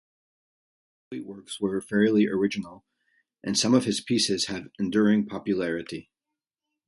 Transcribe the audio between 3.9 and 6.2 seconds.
pieces have enduring popularity.